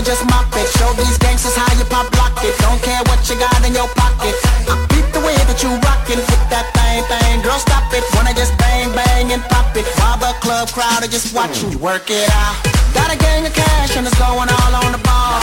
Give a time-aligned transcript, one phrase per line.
[0.00, 0.64] And just mop it.
[0.80, 2.56] Show these gangsters how you pop lock it.
[2.64, 4.32] Don't care what you got in your pocket.
[4.64, 7.44] I beat the way that you rockin' with that thing, thing.
[7.44, 8.00] Girl, stop it.
[8.16, 9.84] Wanna just bang, bang and pop it.
[10.00, 12.56] While the club crowd are just watching you work it out.
[12.96, 15.36] Got a gang of cash and it's going all on the ball.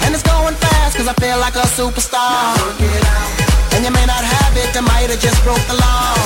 [0.00, 2.56] And it's going fast cause I feel like a superstar.
[3.76, 6.16] And you may not have it, I might have just broke the law.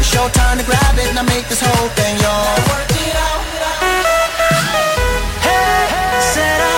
[0.00, 2.88] It's your turn to grab it and I make this whole thing yours.
[2.96, 3.57] Said our
[6.38, 6.77] said I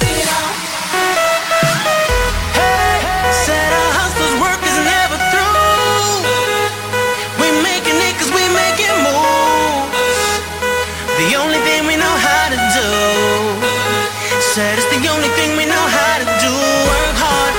[14.81, 16.53] It's the only thing we know how to do.
[16.89, 17.53] Work hard,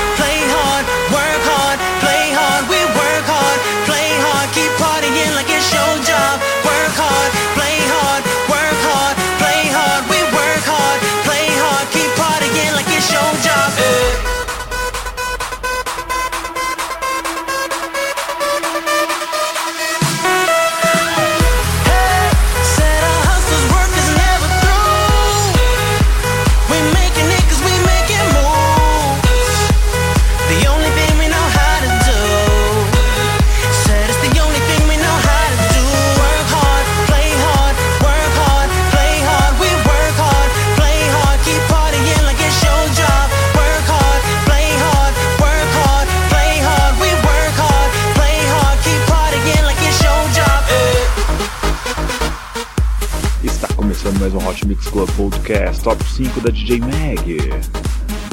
[54.67, 57.39] Mix Club Podcast Top 5 da DJ Mag.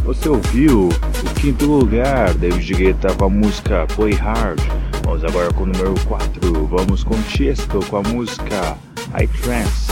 [0.04, 4.60] Você ouviu o quinto lugar, David Guetta com a música Play Hard.
[5.04, 6.68] Vamos agora com o número 4.
[6.68, 8.78] Vamos com Chesco com a música
[9.20, 9.89] I Trance.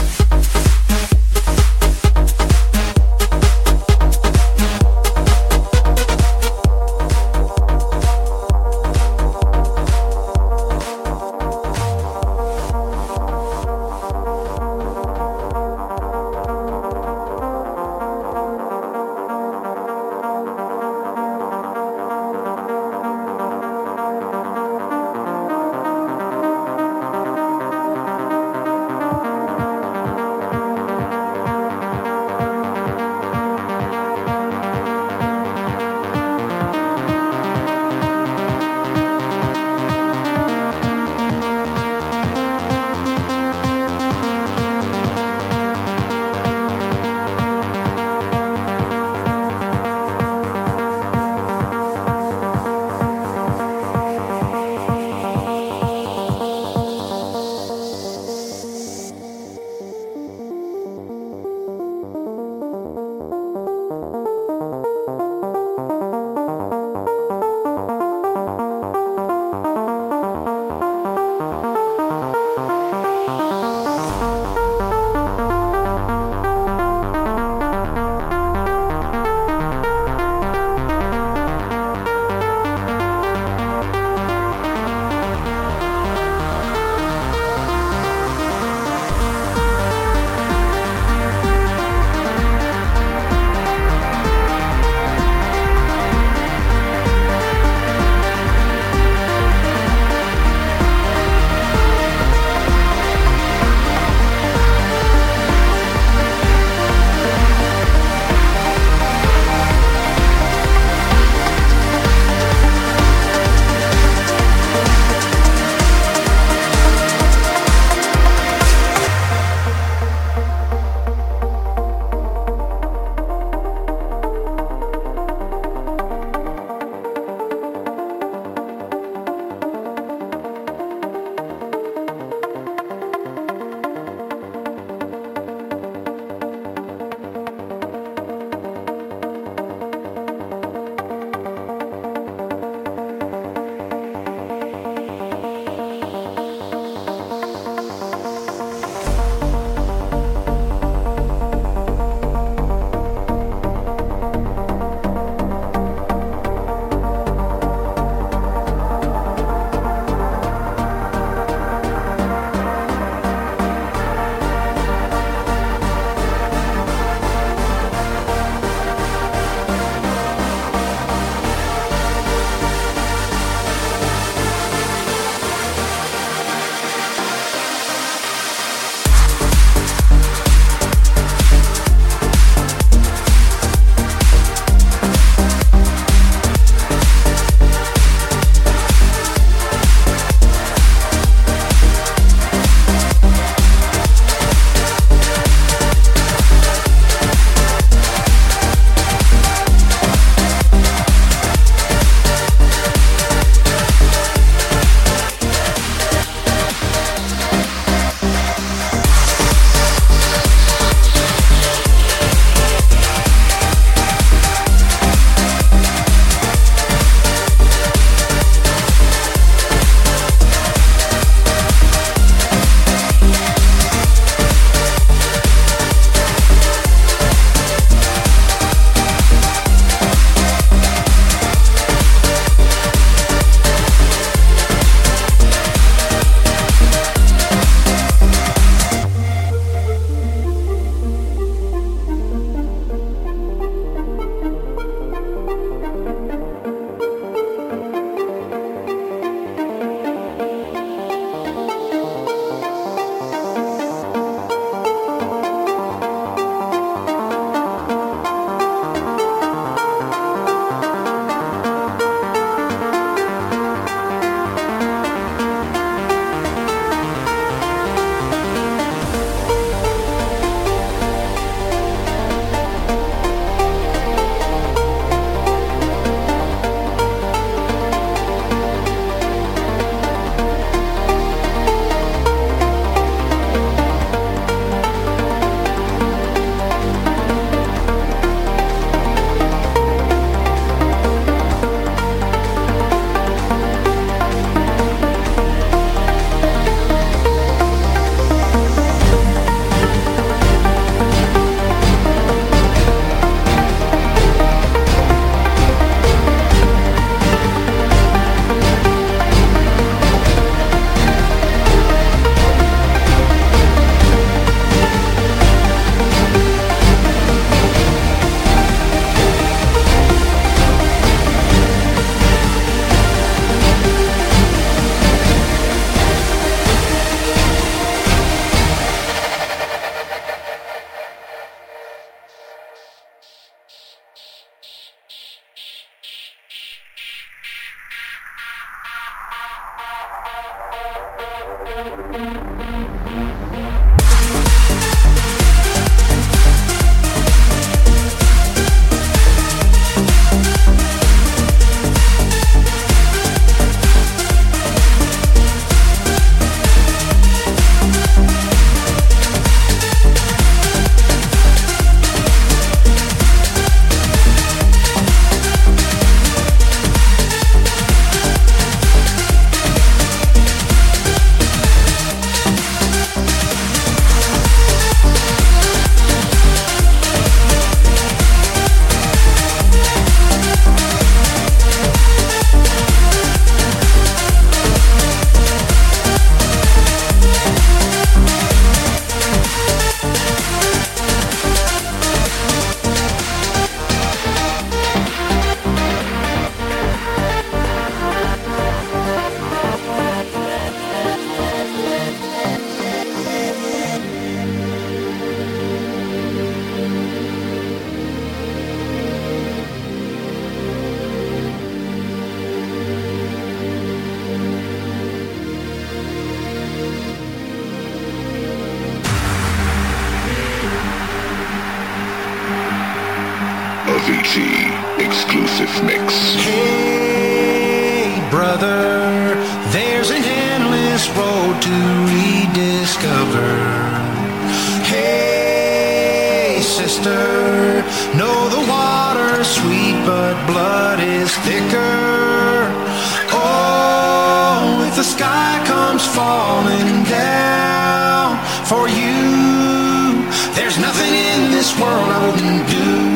[450.53, 453.06] There's nothing in this world I wouldn't do.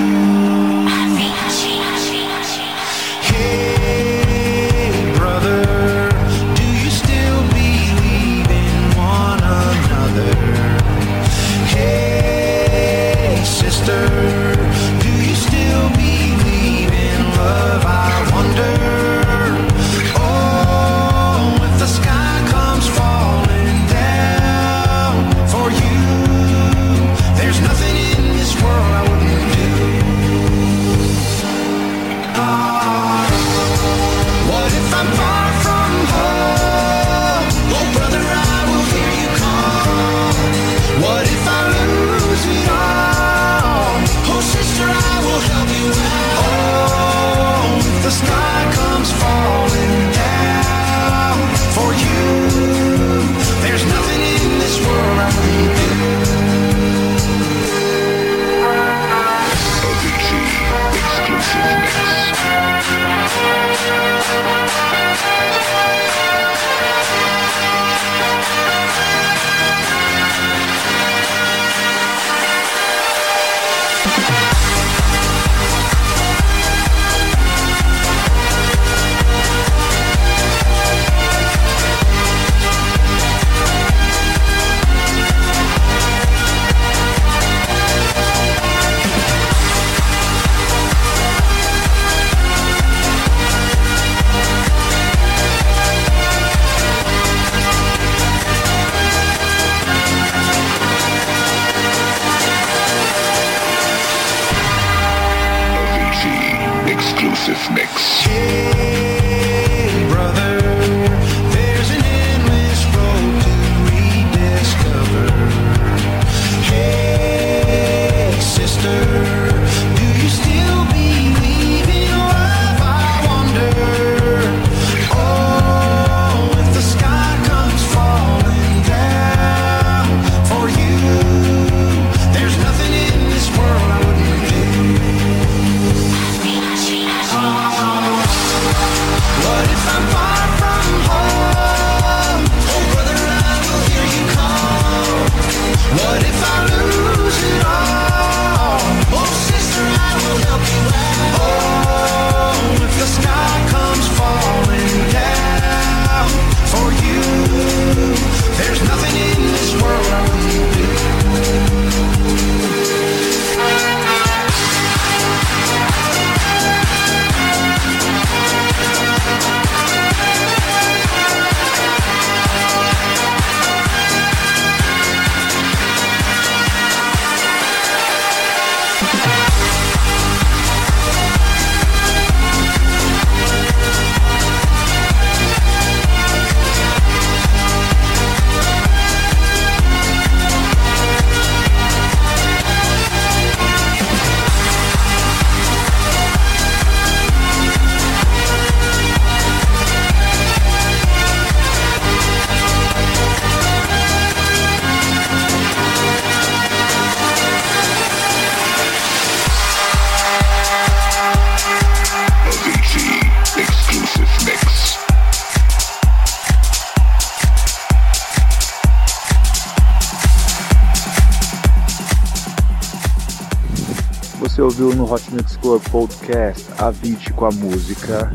[226.32, 228.32] Podcast, Avicii com a música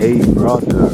[0.00, 0.92] Hey Brother.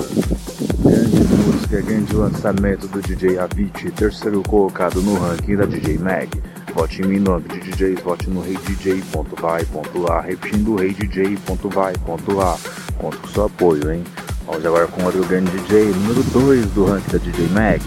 [0.82, 6.30] Grande música, grande lançamento do DJ Avicii, terceiro colocado no ranking da DJ Mag.
[6.74, 12.56] Vote em mim, nome de DJs, vote no reidj.vai.lá, repetindo reidj.vai.lá.
[12.96, 14.02] Conto com seu apoio, hein?
[14.46, 17.82] Vamos agora com outro grande DJ, número 2 do ranking da DJ Mag.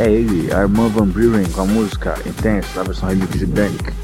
[0.00, 4.03] É ele, Armand Van Buren, com a música Intense, na versão remix de Danik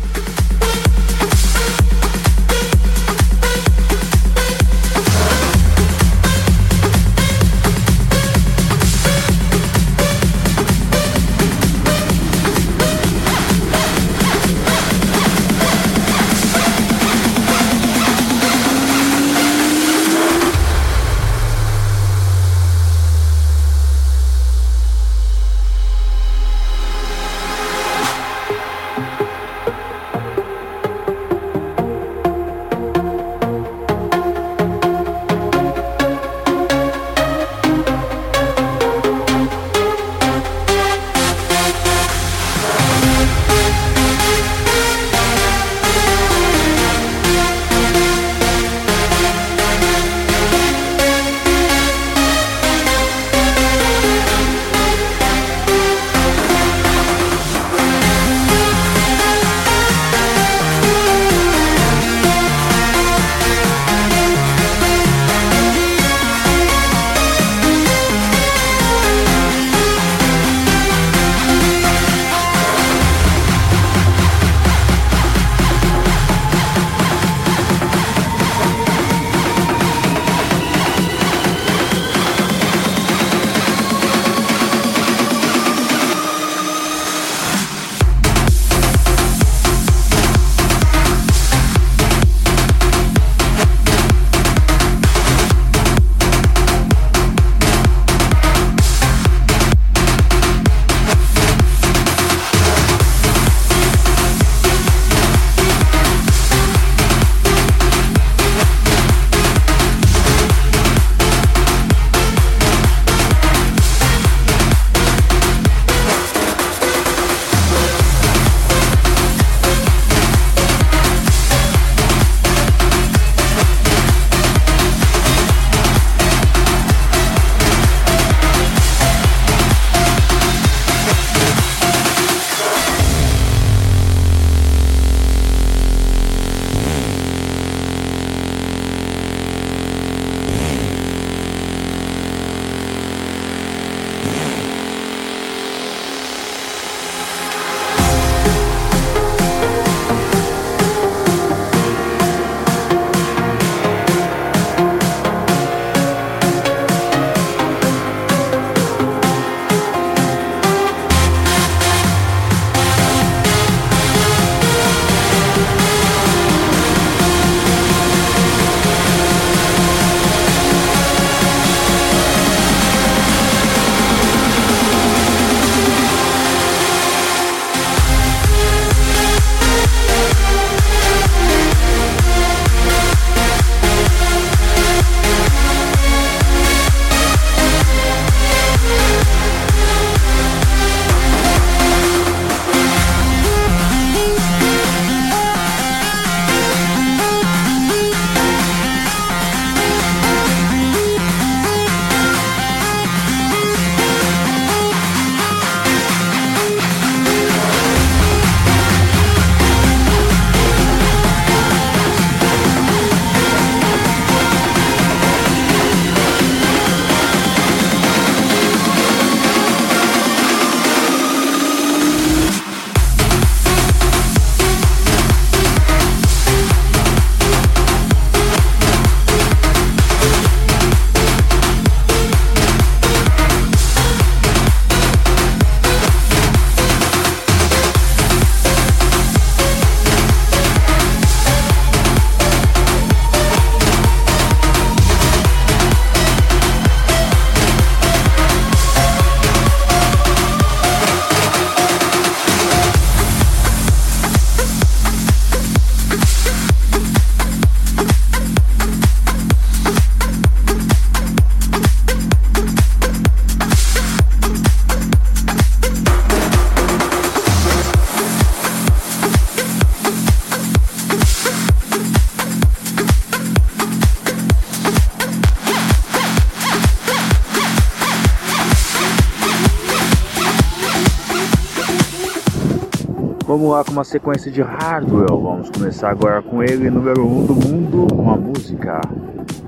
[283.61, 285.39] Vamos lá com uma sequência de Hardwell.
[285.39, 288.99] Vamos começar agora com ele, número 1 um do mundo, uma música.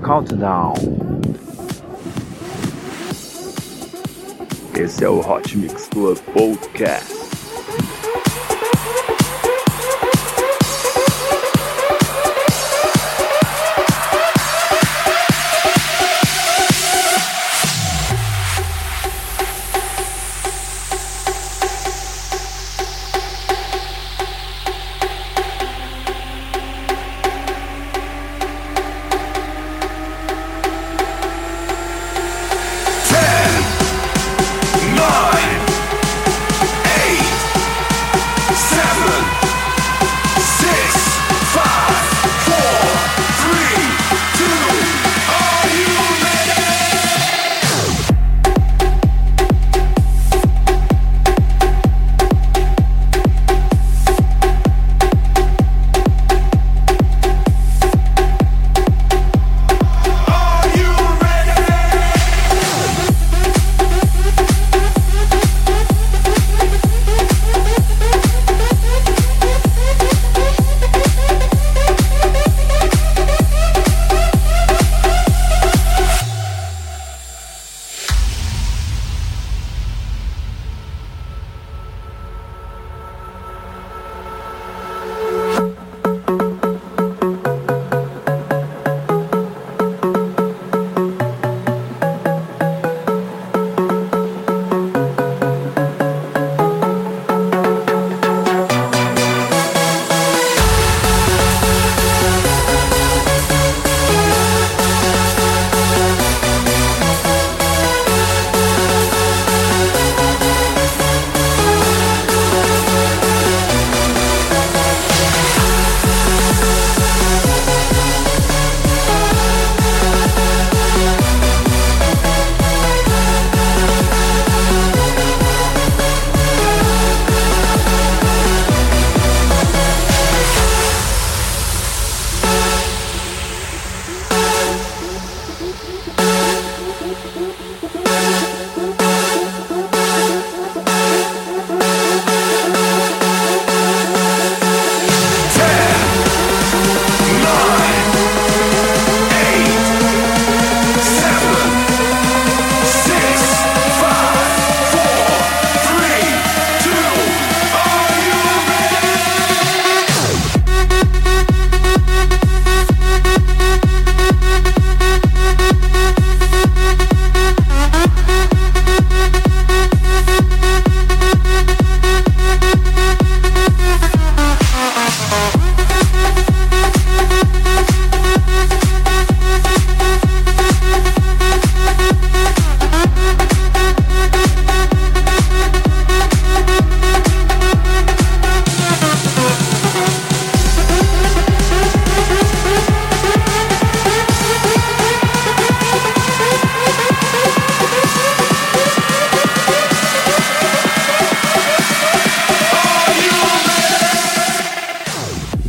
[0.02, 0.74] Countdown.
[4.74, 7.23] Esse é o Hot Mix Club Podcast.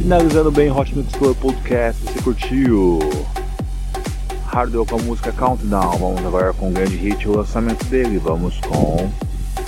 [0.05, 2.99] Finalizando bem Hot Mix Club Podcast, você curtiu
[4.45, 5.97] Hardwell com a música Countdown.
[5.97, 8.19] Vamos agora com o grande hit o lançamento dele.
[8.19, 9.09] Vamos com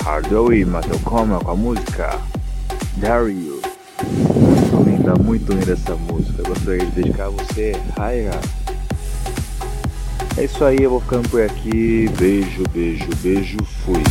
[0.04, 2.20] Hardwell e Matthew Comel com a música
[2.98, 3.60] Dario.
[4.86, 6.44] Linda, muito linda essa música.
[6.48, 8.40] Gostaria de dedicar a você, Raira.
[10.38, 12.12] É isso aí, eu vou ficando por aqui.
[12.16, 14.04] Beijo, beijo, beijo, fui.